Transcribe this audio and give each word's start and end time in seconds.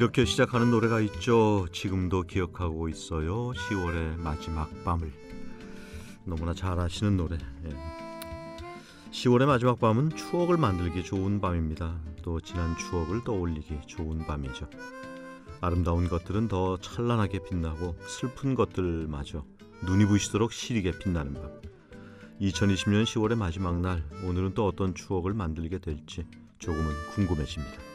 이렇게 0.00 0.24
시작하는 0.24 0.70
노래가 0.70 1.02
있죠. 1.02 1.66
지금도 1.72 2.22
기억하고 2.22 2.88
있어요. 2.88 3.52
10월의 3.52 4.16
마지막 4.16 4.70
밤을 4.82 5.12
너무나 6.24 6.54
잘 6.54 6.80
아시는 6.80 7.18
노래. 7.18 7.36
예. 7.66 9.10
10월의 9.10 9.44
마지막 9.44 9.78
밤은 9.78 10.16
추억을 10.16 10.56
만들기 10.56 11.04
좋은 11.04 11.42
밤입니다. 11.42 12.00
또 12.22 12.40
지난 12.40 12.78
추억을 12.78 13.24
떠올리기 13.24 13.80
좋은 13.86 14.20
밤이죠. 14.26 14.70
아름다운 15.60 16.08
것들은 16.08 16.48
더 16.48 16.78
찬란하게 16.78 17.40
빛나고 17.40 17.96
슬픈 18.06 18.54
것들마저 18.54 19.44
눈이 19.84 20.06
부시도록 20.06 20.54
시리게 20.54 20.92
빛나는 20.98 21.34
밤. 21.34 21.60
2020년 22.40 23.04
10월의 23.04 23.36
마지막 23.36 23.78
날, 23.82 24.02
오늘은 24.24 24.54
또 24.54 24.66
어떤 24.66 24.94
추억을 24.94 25.34
만들게 25.34 25.78
될지 25.78 26.24
조금은 26.58 26.86
궁금해집니다. 27.14 27.89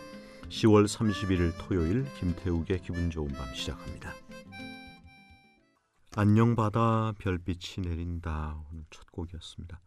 10월 0.49 0.85
31일 0.85 1.53
토요일 1.57 2.05
김태욱의 2.19 2.81
기분 2.83 3.09
좋은 3.09 3.27
밤 3.33 3.53
시작합니다. 3.53 4.13
안녕 6.15 6.55
바다 6.55 7.13
별빛이 7.17 7.85
내린다 7.87 8.63
오늘 8.71 8.85
첫 8.89 9.11
곡이었습니다. 9.11 9.79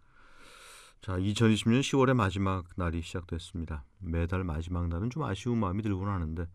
자, 1.01 1.17
2020년 1.17 1.81
10월의 1.81 2.15
마지막 2.15 2.65
날이 2.77 3.01
시작됐습니다. 3.03 3.85
매달 3.99 4.45
마지막 4.45 4.89
날은 4.89 5.11
좀 5.11 5.23
아쉬운 5.23 5.59
마음이 5.59 5.83
들곤 5.83 6.09
하는데 6.09 6.47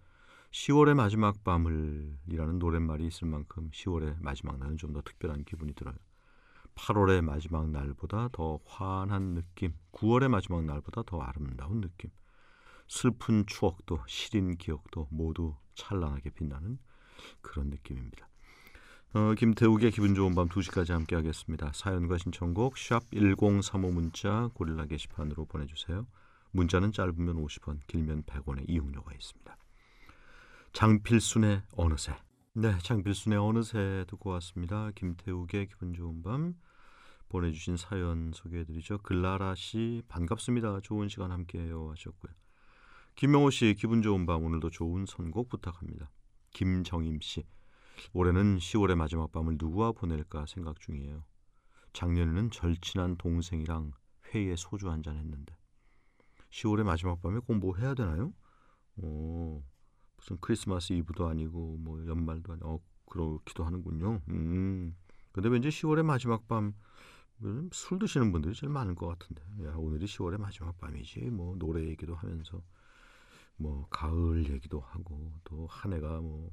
10월의 0.51 0.93
마지막 0.95 1.43
밤을이라는 1.43 2.59
노랫말이 2.59 3.07
있을 3.07 3.27
만큼 3.27 3.71
10월의 3.71 4.17
마지막 4.19 4.59
날은 4.59 4.77
좀 4.77 4.93
더 4.93 5.01
특별한 5.01 5.45
기분이 5.45 5.73
들어요. 5.73 5.95
8월의 6.75 7.21
마지막 7.21 7.69
날보다 7.69 8.29
더 8.31 8.59
환한 8.65 9.33
느낌, 9.35 9.73
9월의 9.93 10.27
마지막 10.27 10.63
날보다 10.65 11.03
더 11.03 11.21
아름다운 11.21 11.81
느낌. 11.81 12.11
슬픈 12.87 13.45
추억도 13.45 13.99
시린 14.07 14.57
기억도 14.57 15.07
모두 15.09 15.55
찬란하게 15.75 16.31
빛나는 16.31 16.77
그런 17.41 17.69
느낌입니다. 17.69 18.29
어, 19.15 19.35
김태욱의 19.35 19.91
기분 19.91 20.15
좋은 20.15 20.33
밤 20.33 20.49
2시까지 20.49 20.91
함께 20.91 21.15
하겠습니다. 21.15 21.71
사연과 21.73 22.17
신청곡 22.17 22.75
샵1035 22.75 23.93
문자 23.93 24.49
고릴라 24.55 24.85
게시판으로 24.85 25.45
보내주세요. 25.45 26.07
문자는 26.51 26.91
짧으면 26.91 27.35
50원, 27.35 27.79
길면 27.87 28.23
100원의 28.23 28.69
이용료가 28.69 29.13
있습니다. 29.13 29.57
장필순의 30.73 31.61
어느새 31.75 32.15
네, 32.55 32.77
장필순의 32.79 33.37
어느새 33.37 34.05
듣고 34.07 34.31
왔습니다. 34.31 34.91
김태욱의 34.95 35.67
기분 35.67 35.93
좋은 35.93 36.21
밤 36.23 36.55
보내주신 37.29 37.77
사연 37.77 38.31
소개해드리죠. 38.33 38.99
글라라 38.99 39.55
씨 39.55 40.03
반갑습니다. 40.07 40.79
좋은 40.81 41.07
시간 41.07 41.31
함께해요 41.31 41.91
하셨고요. 41.91 42.33
김명호 43.15 43.51
씨 43.51 43.75
기분 43.77 44.01
좋은 44.01 44.25
밤 44.25 44.43
오늘도 44.43 44.69
좋은 44.71 45.05
선곡 45.05 45.49
부탁합니다. 45.49 46.09
김정임 46.51 47.19
씨 47.21 47.43
올해는 48.13 48.57
10월의 48.57 48.95
마지막 48.95 49.31
밤을 49.31 49.55
누구와 49.59 49.91
보낼까 49.91 50.45
생각 50.47 50.79
중이에요. 50.79 51.23
작년에는 51.93 52.49
절친한 52.51 53.17
동생이랑 53.17 53.91
회의에 54.33 54.55
소주 54.57 54.89
한 54.89 55.03
잔 55.03 55.17
했는데 55.17 55.55
10월의 56.51 56.83
마지막 56.83 57.21
밤에 57.21 57.39
꼭 57.39 57.53
뭐 57.55 57.75
해야 57.77 57.93
되나요? 57.93 58.33
어, 58.97 59.63
무슨 60.17 60.37
크리스마스 60.41 60.93
이브도 60.93 61.27
아니고 61.27 61.77
뭐 61.77 62.05
연말도 62.07 62.53
아니고 62.53 62.67
어, 62.67 62.79
그렇기도 63.05 63.63
하는군요. 63.63 64.21
음. 64.29 64.95
근데 65.31 65.49
왠지 65.49 65.69
10월의 65.69 66.03
마지막 66.03 66.47
밤 66.47 66.73
술 67.73 67.99
드시는 67.99 68.31
분들이 68.31 68.53
제일 68.55 68.71
많은 68.71 68.95
것 68.95 69.05
같은데 69.07 69.41
야 69.65 69.73
오늘이 69.75 70.05
10월의 70.05 70.37
마지막 70.39 70.77
밤이지 70.79 71.19
뭐 71.31 71.55
노래 71.57 71.83
얘기도 71.85 72.15
하면서 72.15 72.61
뭐 73.57 73.87
가을 73.89 74.49
얘기도 74.51 74.79
하고 74.79 75.33
또 75.43 75.67
한 75.67 75.93
해가 75.93 76.21
뭐 76.21 76.51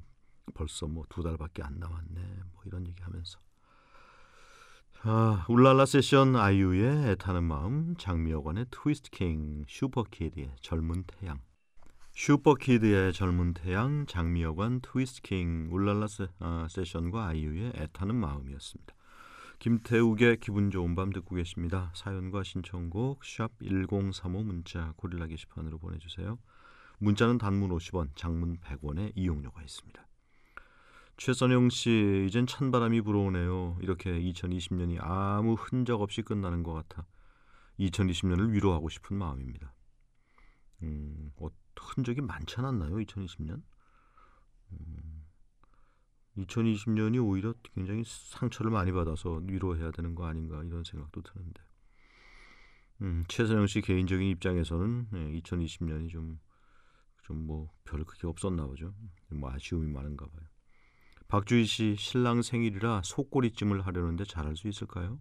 벌써 0.53 0.87
뭐 0.87 1.05
두 1.09 1.23
달밖에 1.23 1.63
안 1.63 1.79
남았네 1.79 2.21
뭐 2.53 2.61
이런 2.65 2.87
얘기하면서 2.87 3.39
아 5.03 5.45
울랄라 5.49 5.85
세션 5.85 6.35
아이유의 6.35 7.11
애타는 7.11 7.43
마음 7.43 7.95
장미여관의 7.97 8.67
트위스트 8.71 9.09
킹 9.11 9.65
슈퍼키드의 9.67 10.55
젊은 10.61 11.03
태양 11.07 11.39
슈퍼키드의 12.13 13.13
젊은 13.13 13.53
태양 13.53 14.05
장미여관 14.05 14.81
트위스트 14.81 15.21
킹 15.23 15.69
울랄라 15.71 16.07
세, 16.07 16.27
아, 16.39 16.67
세션과 16.69 17.25
아이유의 17.27 17.73
애타는 17.75 18.15
마음이었습니다. 18.15 18.93
김태욱의 19.59 20.37
기분 20.39 20.71
좋은 20.71 20.95
밤 20.95 21.11
듣고 21.11 21.35
계십니다. 21.35 21.91
사연과 21.95 22.43
신청곡 22.43 23.23
샵 23.23 23.51
1035 23.61 24.43
문자 24.43 24.93
고릴라 24.97 25.27
게시판으로 25.27 25.77
보내주세요. 25.79 26.37
문자는 27.01 27.39
단문 27.39 27.71
50원, 27.71 28.15
장문 28.15 28.57
100원의 28.59 29.13
이용료가 29.15 29.63
있습니다. 29.63 30.07
최선영 31.17 31.69
씨, 31.69 32.25
이젠 32.27 32.45
찬바람이 32.45 33.01
불어오네요. 33.01 33.79
이렇게 33.81 34.11
2020년이 34.11 34.97
아무 35.01 35.55
흔적 35.55 36.01
없이 36.01 36.21
끝나는 36.21 36.61
것 36.61 36.73
같아 36.73 37.07
2020년을 37.79 38.51
위로하고 38.51 38.89
싶은 38.89 39.17
마음입니다. 39.17 39.73
음, 40.83 41.31
어, 41.37 41.47
흔적이 41.79 42.21
많지 42.21 42.55
않았나요? 42.59 42.95
2020년? 42.97 43.63
음, 44.71 45.25
2020년이 46.37 47.23
오히려 47.25 47.55
굉장히 47.73 48.03
상처를 48.05 48.71
많이 48.71 48.91
받아서 48.91 49.41
위로해야 49.47 49.89
되는 49.89 50.13
거 50.13 50.27
아닌가 50.27 50.63
이런 50.63 50.83
생각도 50.83 51.23
드는데. 51.23 51.61
음, 53.01 53.23
최선영 53.27 53.65
씨 53.65 53.81
개인적인 53.81 54.27
입장에서는 54.27 55.07
네, 55.09 55.41
2020년이 55.41 56.11
좀 56.11 56.39
좀 57.21 57.45
뭐별 57.45 58.03
그게 58.03 58.27
없었나 58.27 58.65
보죠. 58.65 58.93
뭐 59.29 59.51
아쉬움이 59.51 59.91
많은가 59.91 60.25
봐요. 60.25 60.47
박주희 61.27 61.65
씨 61.65 61.95
신랑 61.95 62.41
생일이라 62.41 63.03
속꼬리찜을 63.03 63.85
하려는데 63.85 64.25
잘할 64.25 64.55
수 64.55 64.67
있을까요? 64.67 65.19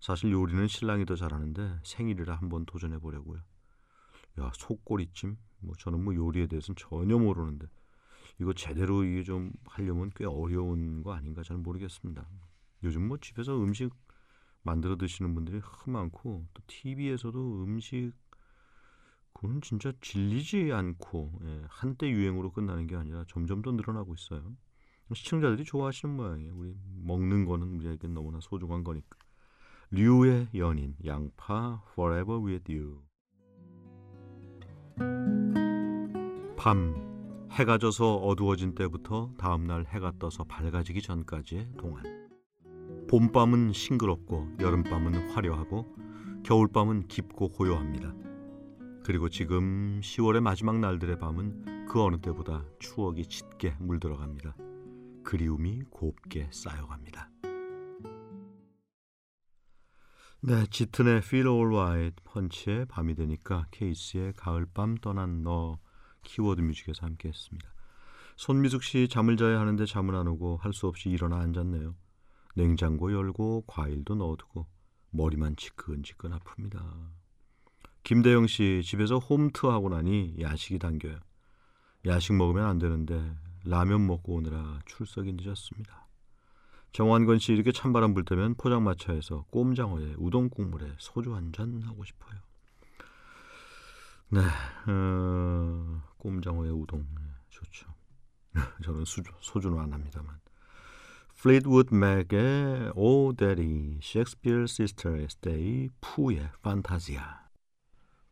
사실 0.00 0.32
요리는 0.32 0.66
신랑이 0.66 1.04
더 1.04 1.14
잘하는데 1.14 1.80
생일이라 1.84 2.34
한번 2.34 2.64
도전해 2.66 2.98
보려고요. 2.98 3.40
야 4.40 4.50
속꼬리찜? 4.54 5.36
뭐 5.60 5.74
저는 5.78 6.02
뭐 6.02 6.14
요리에 6.14 6.46
대해서는 6.46 6.76
전혀 6.76 7.18
모르는데 7.18 7.68
이거 8.40 8.54
제대로 8.54 9.04
이게 9.04 9.22
좀 9.22 9.52
하려면 9.66 10.10
꽤 10.16 10.24
어려운 10.24 11.02
거 11.02 11.12
아닌가 11.12 11.42
잘 11.42 11.58
모르겠습니다. 11.58 12.26
요즘 12.82 13.06
뭐 13.06 13.18
집에서 13.18 13.56
음식 13.56 13.92
만들어 14.62 14.96
드시는 14.96 15.34
분들이 15.34 15.60
많고 15.86 16.46
또 16.54 16.62
TV에서도 16.66 17.64
음식 17.64 18.12
그건 19.32 19.60
진짜 19.62 19.92
질리지 20.00 20.72
않고 20.72 21.40
예, 21.44 21.62
한때 21.68 22.08
유행으로 22.10 22.52
끝나는 22.52 22.86
게 22.86 22.96
아니라 22.96 23.24
점점 23.28 23.62
더 23.62 23.72
늘어나고 23.72 24.14
있어요. 24.14 24.56
시청자들이 25.12 25.64
좋아하시는 25.64 26.14
모양이에요. 26.14 26.54
우리 26.54 26.76
먹는 27.02 27.44
거는 27.44 27.68
우리에게 27.78 28.08
너무나 28.08 28.38
소중한 28.40 28.84
거니까. 28.84 29.18
류의 29.92 30.48
연인 30.54 30.94
양파 31.04 31.82
Forever 31.92 32.44
With 32.44 32.72
You 32.72 33.02
밤 36.56 37.48
해가 37.50 37.78
져서 37.78 38.18
어두워진 38.18 38.76
때부터 38.76 39.32
다음날 39.36 39.86
해가 39.86 40.12
떠서 40.20 40.44
밝아지기 40.44 41.02
전까지의 41.02 41.72
동안 41.76 42.04
봄밤은 43.08 43.72
싱그럽고 43.72 44.46
여름밤은 44.60 45.30
화려하고 45.30 45.96
겨울밤은 46.44 47.08
깊고 47.08 47.48
고요합니다. 47.48 48.29
그리고 49.10 49.28
지금 49.28 50.00
10월의 50.02 50.38
마지막 50.40 50.78
날들의 50.78 51.18
밤은 51.18 51.88
그 51.88 52.00
어느 52.00 52.20
때보다 52.20 52.64
추억이 52.78 53.26
짙게 53.26 53.74
물들어갑니다. 53.80 54.54
그리움이 55.24 55.82
곱게 55.90 56.48
쌓여갑니다. 56.52 57.28
네, 60.42 60.64
짙은의 60.70 61.16
Feel 61.24 61.48
Alright 61.48 62.22
펀치의 62.22 62.86
밤이 62.86 63.16
되니까 63.16 63.66
케이스의 63.72 64.34
가을밤 64.34 64.98
떠난 64.98 65.42
너 65.42 65.80
키워드 66.22 66.60
뮤직에서 66.60 67.04
함께했습니다. 67.04 67.68
손미숙 68.36 68.84
씨 68.84 69.08
잠을 69.08 69.36
자야 69.36 69.58
하는데 69.58 69.84
잠을 69.86 70.14
안 70.14 70.28
오고 70.28 70.58
할 70.58 70.72
수 70.72 70.86
없이 70.86 71.10
일어나 71.10 71.40
앉았네요. 71.40 71.96
냉장고 72.54 73.12
열고 73.12 73.64
과일도 73.66 74.14
넣어두고 74.14 74.68
머리만 75.10 75.56
지끈지끈 75.56 76.30
아픕니다. 76.30 77.19
김대영 78.10 78.48
씨 78.48 78.82
집에서 78.84 79.18
홈트 79.18 79.66
하고 79.66 79.88
나니 79.88 80.34
야식이 80.40 80.80
당겨요. 80.80 81.20
야식 82.06 82.34
먹으면 82.34 82.66
안 82.66 82.80
되는데 82.80 83.36
라면 83.64 84.04
먹고 84.04 84.34
오느라 84.34 84.80
출석이 84.84 85.34
늦었습니다. 85.34 86.08
정환건 86.90 87.38
씨 87.38 87.52
이렇게 87.52 87.70
찬바람 87.70 88.14
불 88.14 88.24
때면 88.24 88.56
포장마차에서 88.56 89.44
꼼장어에 89.52 90.14
우동 90.18 90.50
국물에 90.50 90.92
소주 90.98 91.36
한 91.36 91.52
잔 91.52 91.82
하고 91.84 92.02
싶어요. 92.04 92.36
네, 94.30 94.40
어, 94.88 96.02
꼼장어에 96.18 96.68
우동 96.70 97.06
네, 97.14 97.22
좋죠. 97.48 97.94
저는 98.82 99.04
수주, 99.04 99.30
소주는 99.38 99.78
안 99.78 99.92
합니다만. 99.92 100.40
플리트우드 101.36 101.94
맥의 101.94 102.90
Oh 102.96 103.32
Daddy, 103.34 104.00
셰익스피어 104.02 104.66
시스터의 104.66 105.28
Stay, 105.30 105.90
푸의 106.00 106.50
판타지아. 106.62 107.49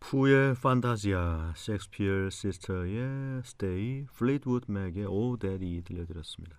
푸의 0.00 0.54
판타지아, 0.54 1.52
셰익스피어 1.56 2.30
시스터의 2.30 3.42
Stay, 3.44 4.06
플리트우드 4.14 4.70
맥의 4.70 5.06
Oh 5.06 5.36
Daddy 5.36 5.82
들려드렸습니다. 5.84 6.58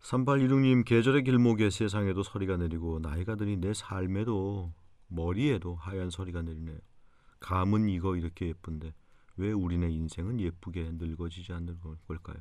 3816님 0.00 0.84
계절의 0.84 1.24
길목에 1.24 1.70
세상에도 1.70 2.22
서리가 2.22 2.58
내리고 2.58 2.98
나이가 2.98 3.36
드니 3.36 3.56
내 3.56 3.72
삶에도 3.72 4.74
머리에도 5.08 5.76
하얀 5.76 6.10
서리가 6.10 6.42
내리네요. 6.42 6.78
감은 7.40 7.88
이거 7.88 8.16
이렇게 8.16 8.48
예쁜데 8.48 8.92
왜 9.36 9.52
우리네 9.52 9.90
인생은 9.90 10.40
예쁘게 10.40 10.90
늙어지지 10.94 11.52
않는 11.54 11.78
걸까요? 12.06 12.36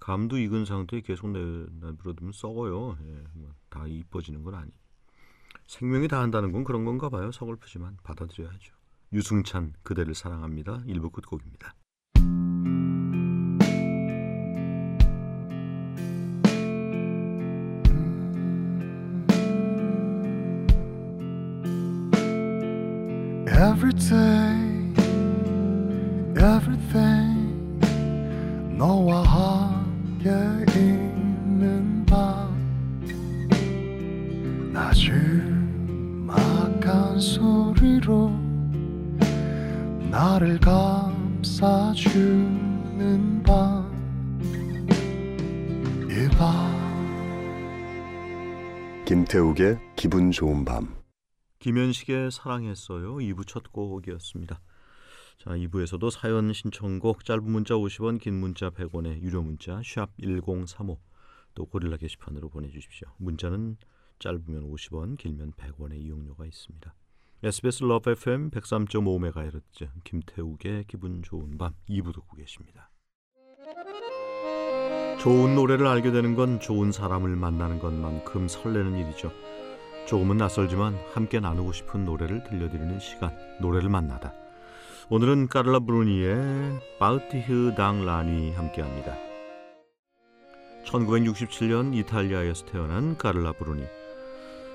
감도 0.00 0.38
익은 0.38 0.64
상태에 0.64 1.00
계속 1.00 1.28
내버려두면 1.30 2.32
썩어요. 2.32 2.98
예, 3.02 3.24
뭐 3.34 3.52
다 3.70 3.86
이뻐지는 3.86 4.42
건 4.42 4.54
아니. 4.54 4.72
생명이 5.68 6.08
다한다는 6.08 6.50
건 6.50 6.64
그런 6.64 6.84
건가 6.84 7.08
봐요. 7.10 7.30
서글프지만 7.30 7.98
받아들여야죠. 8.02 8.74
유승찬 9.12 9.74
그대를 9.82 10.14
사랑합니다. 10.14 10.82
일부 10.86 11.10
끝곡입니다. 11.10 11.74
너와 28.78 29.22
함께 29.22 30.57
김태욱의 49.28 49.78
기분 49.94 50.30
좋은 50.30 50.64
밤 50.64 50.96
김현식의 51.58 52.30
사랑했어요. 52.30 53.16
2부 53.16 53.46
첫 53.46 53.70
곡이었습니다. 53.72 54.58
자, 55.36 55.50
2부에서도 55.50 56.10
사연 56.10 56.50
신청곡 56.54 57.26
짧은 57.26 57.44
문자 57.44 57.74
50원, 57.74 58.18
긴 58.18 58.40
문자 58.40 58.70
100원에 58.70 59.20
유료 59.20 59.42
문자 59.42 59.82
샵 59.84 60.16
1035 60.18 60.98
또 61.54 61.66
고릴라 61.66 61.98
게시판으로 61.98 62.48
보내주십시오. 62.48 63.08
문자는 63.18 63.76
짧으면 64.18 64.70
50원, 64.72 65.18
길면 65.18 65.52
100원의 65.52 66.00
이용료가 66.00 66.46
있습니다. 66.46 66.94
SBS 67.42 67.84
러브 67.84 68.10
FM 68.12 68.50
103.5MHz 68.50 69.90
김태욱의 70.04 70.84
기분 70.88 71.22
좋은 71.22 71.58
밤 71.58 71.74
2부 71.90 72.14
듣고 72.14 72.34
계십니다. 72.34 72.90
좋은 75.18 75.56
노래를 75.56 75.88
알게 75.88 76.12
되는 76.12 76.36
건 76.36 76.60
좋은 76.60 76.92
사람을 76.92 77.30
만나는 77.34 77.80
것만큼 77.80 78.46
설레는 78.46 78.96
일이죠. 78.98 79.32
조금은 80.06 80.36
낯설지만 80.36 80.96
함께 81.12 81.40
나누고 81.40 81.72
싶은 81.72 82.04
노래를 82.04 82.44
들려드리는 82.44 83.00
시간 83.00 83.36
노래를 83.60 83.88
만나다. 83.88 84.32
오늘은 85.10 85.48
까를라 85.48 85.80
브루니의 85.80 86.78
Partir 87.00 87.74
dans 87.76 88.06
la 88.06 88.21
nuit 88.21 88.52
함께합니다. 88.52 89.16
1967년 90.86 91.96
이탈리아에서 91.96 92.66
태어난 92.66 93.16
까를라 93.16 93.52
브루니. 93.54 93.82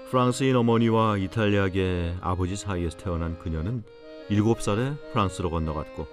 프랑스인 0.09 0.57
어머니와 0.57 1.17
이탈리아계 1.17 2.17
아버지 2.19 2.57
사이에서 2.57 2.97
태어난 2.97 3.39
그녀는 3.39 3.83
7살에 4.29 4.97
프랑스로 5.11 5.49
건너갔고 5.49 6.05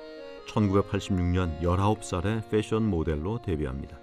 1986년 0.46 1.60
19살에 1.60 2.48
패션 2.50 2.84
모델로 2.84 3.42
데뷔합니다 3.42 3.98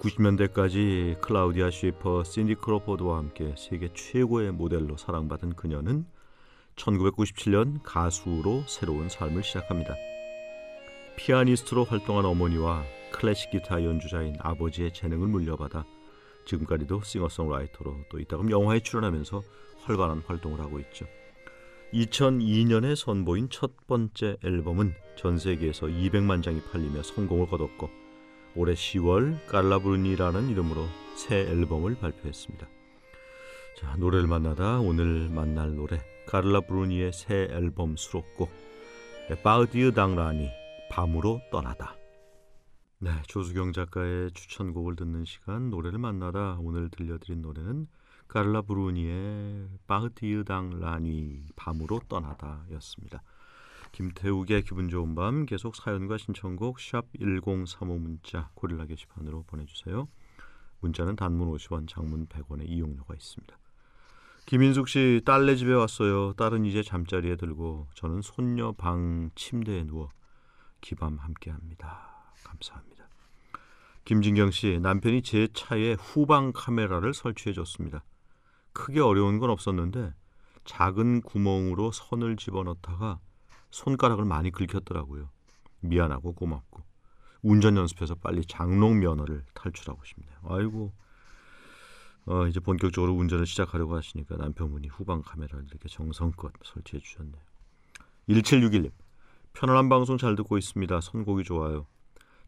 90년대까지 0.00 1.20
클라우디아 1.20 1.70
쉬퍼, 1.70 2.24
신디 2.24 2.56
크로포드와 2.56 3.18
함께 3.18 3.54
세계 3.56 3.92
최고의 3.92 4.52
모델로 4.52 4.96
사랑받은 4.96 5.54
그녀는 5.54 6.06
1997년 6.76 7.80
가수로 7.82 8.64
새로운 8.66 9.08
삶을 9.08 9.42
시작합니다. 9.42 9.94
피아니스트로 11.16 11.84
활동한 11.84 12.24
어머니와 12.26 12.84
클래식 13.12 13.50
기타 13.50 13.82
연주자인 13.82 14.36
아버지의 14.40 14.92
재능을 14.92 15.28
물려받아 15.28 15.84
지금까지도 16.44 17.00
싱어송라이터로 17.02 17.96
또 18.10 18.20
이따금 18.20 18.50
영화에 18.50 18.80
출연하면서 18.80 19.42
활발한 19.84 20.22
활동을 20.26 20.60
하고 20.60 20.78
있죠. 20.80 21.06
2002년에 21.92 22.94
선보인 22.94 23.48
첫 23.48 23.86
번째 23.86 24.36
앨범은 24.44 24.94
전 25.16 25.38
세계에서 25.38 25.86
200만 25.86 26.42
장이 26.42 26.60
팔리며 26.70 27.02
성공을 27.02 27.46
거뒀고 27.46 28.05
올해 28.56 28.72
10월 28.72 29.46
깔라브루니라는 29.48 30.48
이름으로 30.48 30.86
새 31.16 31.36
앨범을 31.36 31.96
발표했습니다. 31.96 32.66
자, 33.78 33.96
노래를 33.96 34.26
만나다 34.26 34.80
오늘 34.80 35.28
만날 35.28 35.74
노래 35.76 36.00
카를라 36.26 36.62
브루니의 36.62 37.12
새 37.12 37.48
앨범 37.50 37.96
수록곡 37.96 38.50
바우디우 39.42 39.92
당라니 39.92 40.48
밤으로 40.90 41.40
떠나다. 41.52 41.96
네, 42.98 43.10
조수경 43.26 43.72
작가의 43.72 44.30
추천곡을 44.32 44.96
듣는 44.96 45.26
시간 45.26 45.68
노래를 45.68 45.98
만나다 45.98 46.56
오늘 46.60 46.88
들려드린 46.88 47.42
노래는 47.42 47.86
카를라 48.28 48.62
브루니의 48.62 49.68
바흐디우 49.86 50.44
당라니 50.44 51.44
밤으로 51.56 52.00
떠나다였습니다. 52.08 53.22
김태욱의 53.96 54.64
기분 54.64 54.90
좋은 54.90 55.14
밤 55.14 55.46
계속 55.46 55.74
사연과 55.74 56.18
신청곡 56.18 56.80
샵 56.80 57.06
1035 57.18 57.98
문자 57.98 58.50
고릴라 58.52 58.84
게시판으로 58.84 59.44
보내주세요. 59.44 60.06
문자는 60.80 61.16
단문 61.16 61.50
50원, 61.56 61.88
장문 61.88 62.26
100원의 62.26 62.68
이용료가 62.68 63.14
있습니다. 63.14 63.58
김인숙 64.44 64.88
씨 64.88 65.22
딸네 65.24 65.56
집에 65.56 65.72
왔어요. 65.72 66.34
딸은 66.34 66.66
이제 66.66 66.82
잠자리에 66.82 67.36
들고 67.36 67.88
저는 67.94 68.20
손녀 68.20 68.72
방 68.72 69.30
침대에 69.34 69.84
누워 69.84 70.10
기밤 70.82 71.16
함께합니다. 71.16 72.34
감사합니다. 72.44 73.08
김진경 74.04 74.50
씨 74.50 74.78
남편이 74.78 75.22
제 75.22 75.48
차에 75.54 75.94
후방 75.94 76.52
카메라를 76.52 77.14
설치해 77.14 77.54
줬습니다. 77.54 78.04
크게 78.74 79.00
어려운 79.00 79.38
건 79.38 79.48
없었는데 79.48 80.12
작은 80.66 81.22
구멍으로 81.22 81.92
선을 81.92 82.36
집어넣다가 82.36 83.20
손가락을 83.76 84.24
많이 84.24 84.50
긁혔더라고요. 84.50 85.28
미안하고 85.80 86.32
고맙고 86.32 86.82
운전 87.42 87.76
연습해서 87.76 88.14
빨리 88.14 88.42
장롱 88.44 89.00
면허를 89.00 89.44
탈출하고 89.52 90.02
싶네요. 90.02 90.38
아이고 90.44 90.92
어, 92.24 92.46
이제 92.46 92.58
본격적으로 92.58 93.12
운전을 93.12 93.46
시작하려고 93.46 93.94
하시니까 93.94 94.36
남편분이 94.36 94.88
후방 94.88 95.22
카메라를 95.22 95.66
이렇게 95.66 95.88
정성껏 95.88 96.52
설치해 96.64 97.00
주셨네요. 97.00 97.40
1761님 98.30 98.90
편안한 99.52 99.90
방송 99.90 100.16
잘 100.16 100.36
듣고 100.36 100.56
있습니다. 100.56 101.00
선곡이 101.02 101.44
좋아요. 101.44 101.86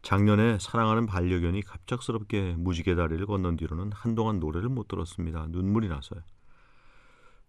작년에 0.01 0.57
사랑하는 0.59 1.05
반려견이 1.05 1.61
갑작스럽게 1.61 2.55
무지개 2.57 2.95
다리를 2.95 3.23
건넌 3.27 3.55
뒤로는 3.55 3.91
한동안 3.93 4.39
노래를 4.39 4.69
못 4.69 4.87
들었습니다. 4.87 5.45
눈물이 5.49 5.89
나서요. 5.89 6.21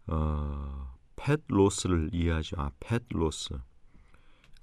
어, 0.08 0.96
펫 1.16 1.40
로스를 1.48 2.10
이해하지 2.12 2.56
아, 2.58 2.70
펫 2.78 3.02
로스. 3.08 3.58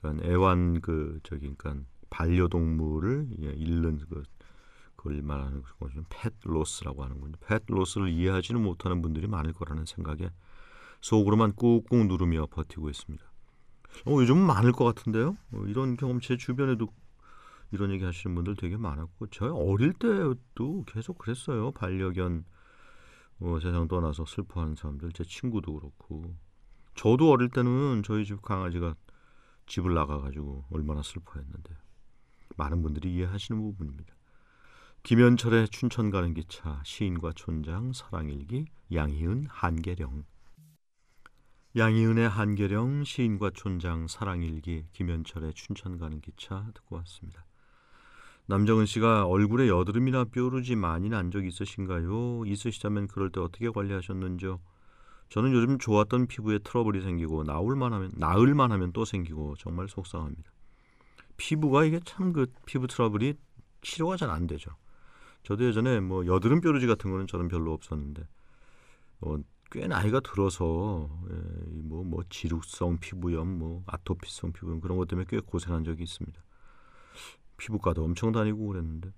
그러니까 0.02 0.28
애완 0.28 0.82
그 0.82 1.20
저기 1.24 1.54
그러니까 1.56 1.86
반려동물을 2.10 3.30
예, 3.42 3.50
잃는 3.52 4.00
그 4.10 4.24
그걸 4.96 5.22
말하는 5.22 5.64
것을 5.80 6.04
펫 6.10 6.34
로스라고 6.44 7.04
하는군요. 7.04 7.36
펫 7.40 7.64
로스를 7.68 8.10
이해하지는 8.10 8.62
못하는 8.62 9.02
분들이 9.02 9.28
많을 9.28 9.54
거라는 9.54 9.86
생각에 9.86 10.30
속으로만 11.02 11.54
꾹꾹 11.54 12.06
누르며 12.08 12.48
버티고 12.48 12.90
있습니다. 12.90 13.24
어, 14.06 14.12
요즘 14.12 14.38
많을 14.38 14.72
것 14.72 14.86
같은데요. 14.86 15.38
어, 15.54 15.64
이런 15.68 15.98
경험 15.98 16.20
제 16.20 16.36
주변에도 16.36 16.88
이런 17.72 17.92
얘기 17.92 18.04
하시는 18.04 18.34
분들 18.36 18.56
되게 18.56 18.78
많았고 18.78 19.28
저희 19.28 19.50
어릴 19.50 19.94
때도 19.94 20.84
계속 20.88 21.18
그랬어요. 21.18 21.72
반려견 21.72 22.46
어, 23.40 23.60
세상 23.62 23.88
떠나서 23.88 24.26
슬퍼하는 24.26 24.76
사람들 24.76 25.12
제 25.12 25.24
친구도 25.24 25.74
그렇고 25.74 26.36
저도 26.96 27.30
어릴 27.32 27.50
때는 27.50 28.02
저희 28.04 28.26
집 28.26 28.42
강아지가 28.42 28.96
집을 29.68 29.94
나가가지고 29.94 30.66
얼마나 30.72 31.04
슬퍼했는데 31.04 31.76
많은 32.56 32.82
분들이 32.82 33.14
이해하시는 33.14 33.62
부분입니다. 33.62 34.16
김현철의 35.04 35.70
춘천 35.70 36.10
가는 36.10 36.34
기차 36.34 36.82
시인과 36.84 37.34
촌장 37.36 37.94
사랑일기 37.94 38.66
양희은 38.92 39.48
한계령 39.50 40.24
양희은의 41.76 42.28
한계령 42.28 43.04
시인과 43.04 43.52
촌장 43.54 44.08
사랑일기 44.08 44.86
김현철의 44.94 45.54
춘천 45.54 45.98
가는 45.98 46.20
기차 46.22 46.70
듣고 46.74 46.96
왔습니다. 46.98 47.46
남정은 48.48 48.86
씨가 48.86 49.26
얼굴에 49.28 49.68
여드름이나 49.68 50.26
뾰루지 50.26 50.76
많이 50.78 51.10
난 51.10 51.30
적 51.32 51.46
있으신가요? 51.46 52.46
있으시다면 52.46 53.08
그럴 53.08 53.30
때 53.30 53.40
어떻게 53.42 53.70
관리하셨는지요? 53.70 54.60
저는 55.30 55.52
요즘 55.54 55.78
좋았던 55.78 56.28
피부에 56.28 56.60
트러블이 56.60 57.02
생기고 57.02 57.44
나올만 57.44 57.94
하면 57.94 58.12
나을만 58.16 58.72
하면 58.72 58.94
또 58.94 59.06
생기고 59.06 59.56
정말 59.58 59.88
속상합니다. 59.90 60.52
피부가 61.38 61.84
이게 61.86 62.00
참 62.06 62.34
그 62.34 62.48
피부 62.66 62.88
트러블이 62.88 63.34
치료가 63.82 64.18
잘 64.18 64.30
안 64.30 64.48
되죠. 64.48 64.72
저도 65.44 65.66
예전에 65.66 66.00
뭐 66.00 66.26
여드름 66.26 66.62
뾰루지 66.62 66.88
같은 66.88 67.12
거는 67.12 67.28
저는 67.28 67.48
별로 67.48 67.74
없었는데 67.74 68.28
어, 69.22 69.38
꽤 69.72 69.88
나이가 69.88 70.20
들어서 70.22 71.10
예, 71.30 71.36
뭐, 71.84 72.04
뭐 72.04 72.24
지루성 72.30 72.98
피부염, 73.00 73.48
뭐 73.60 73.84
아토피성 73.88 74.54
피부염 74.54 74.80
그런 74.82 74.98
것 74.98 75.08
때문에 75.08 75.26
꽤 75.30 75.40
고생한 75.40 75.84
적이 75.84 76.04
있습니다. 76.04 76.42
피부과도 77.58 78.04
엄청 78.04 78.32
다니고 78.32 78.68
그랬는데 78.68 79.12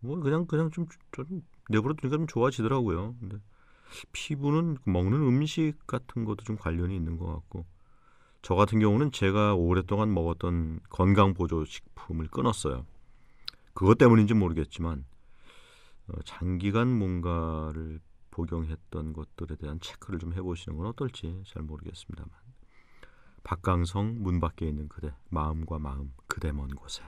뭐 0.00 0.18
그냥 0.20 0.46
그냥 0.46 0.70
좀, 0.70 0.86
좀 1.12 1.42
내버려 1.70 1.94
두니까 1.94 2.16
좀 2.16 2.26
좋아지더라고요. 2.26 3.16
근데 3.20 3.38
피부는 4.12 4.78
먹는 4.84 5.20
음식 5.20 5.74
같은 5.86 6.24
것도 6.24 6.44
좀 6.44 6.56
관련이 6.56 6.94
있는 6.94 7.16
것 7.16 7.26
같고. 7.26 7.66
저 8.42 8.54
같은 8.54 8.78
경우는 8.78 9.12
제가 9.12 9.54
오랫동안 9.54 10.14
먹었던 10.14 10.80
건강 10.88 11.34
보조 11.34 11.64
식품을 11.64 12.28
끊었어요. 12.28 12.86
그것 13.74 13.98
때문인지 13.98 14.34
모르겠지만 14.34 15.04
어, 16.08 16.12
장기간 16.24 16.88
뭔가를 16.96 18.00
복용했던 18.30 19.12
것들에 19.12 19.56
대한 19.56 19.80
체크를 19.80 20.18
좀 20.18 20.32
해보시는 20.32 20.78
건 20.78 20.86
어떨지 20.86 21.42
잘 21.46 21.62
모르겠습니다만. 21.62 22.30
박강성 23.42 24.22
문 24.22 24.40
밖에 24.40 24.66
있는 24.66 24.88
그대 24.88 25.12
마음과 25.30 25.78
마음 25.78 26.12
그대 26.26 26.52
먼 26.52 26.68
곳에. 26.68 27.02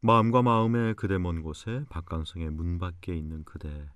마음과 0.00 0.42
마음의 0.42 0.94
그대 0.94 1.18
먼 1.18 1.42
곳에 1.42 1.84
박강성의 1.90 2.50
문 2.50 2.78
밖에 2.78 3.14
있는 3.16 3.44
그대 3.44 3.88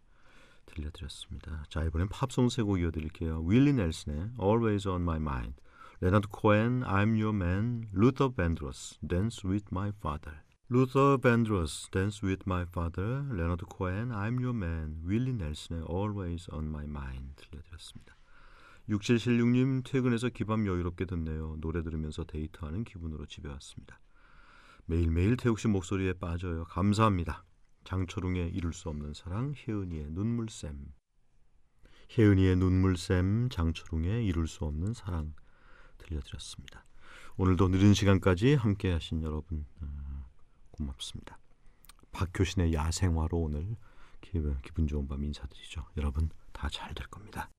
들려드렸습니다. 0.73 1.65
자 1.69 1.85
이번엔 1.85 2.09
팝송 2.09 2.49
세곡 2.49 2.81
이어드릴게요. 2.81 3.45
윌리 3.47 3.73
넬슨의 3.73 4.33
Always 4.41 4.89
on 4.89 5.03
My 5.03 5.19
Mind 5.19 5.55
레나드 6.01 6.27
코엔 6.29 6.83
I'm 6.83 7.21
Your 7.23 7.35
Man 7.35 7.89
루터 7.93 8.35
밴드로스 8.35 8.99
Dance 9.07 9.49
with 9.49 9.67
My 9.71 9.93
Father 9.97 10.41
루터 10.69 11.19
밴드로스 11.19 11.91
Dance 11.91 12.27
with 12.27 12.43
My 12.47 12.63
Father 12.63 13.23
레나드 13.31 13.65
코엔 13.67 14.09
I'm 14.09 14.43
Your 14.43 14.57
Man 14.57 15.03
윌리 15.05 15.33
넬슨의 15.33 15.85
Always 15.89 16.51
on 16.53 16.67
My 16.67 16.85
Mind 16.85 17.35
들려드렸습니다. 17.37 18.17
6776님 18.89 19.85
퇴근해서 19.85 20.29
긴 20.29 20.48
밤 20.48 20.67
여유롭게 20.67 21.05
듣네요. 21.05 21.57
노래 21.61 21.83
들으면서 21.83 22.25
데이트하는 22.25 22.85
기분으로 22.85 23.27
집에 23.27 23.49
왔습니다. 23.49 24.01
매일매일 24.87 25.37
태욱 25.37 25.59
씨 25.59 25.69
목소리에 25.69 26.15
빠져요. 26.15 26.65
감사합니다. 26.65 27.45
장철웅의 27.93 28.55
이룰 28.55 28.73
수 28.73 28.89
없는 28.89 29.13
사랑, 29.13 29.53
혜은이의 29.55 30.13
눈물샘. 30.13 30.95
혜은이의 32.17 32.57
눈물샘, 32.57 33.51
장철웅의 33.51 34.25
이룰 34.25 34.49
수 34.49 34.65
없는 34.65 34.95
사랑 34.95 35.35
들려드렸습니다. 35.99 36.87
오늘도 37.37 37.69
늦은 37.69 37.93
시간까지 37.93 38.55
함께 38.55 38.93
하신 38.93 39.23
여러분 39.23 39.67
어, 39.83 40.25
고맙습니다. 40.71 41.39
박효신의 42.13 42.73
야생화로 42.73 43.37
오늘 43.39 43.77
기분, 44.23 44.87
좋은 44.87 45.07
밤 45.07 45.23
인사드리죠. 45.23 45.85
여러분 45.99 46.31
다 46.53 46.71
잘 46.71 46.95
될 46.95 47.07
겁니다. 47.09 47.51